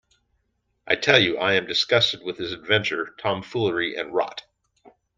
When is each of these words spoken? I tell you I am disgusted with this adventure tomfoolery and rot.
I 0.87 0.95
tell 0.95 1.19
you 1.19 1.37
I 1.37 1.53
am 1.53 1.67
disgusted 1.67 2.23
with 2.23 2.39
this 2.39 2.51
adventure 2.53 3.13
tomfoolery 3.19 3.93
and 3.95 4.11
rot. 4.11 4.43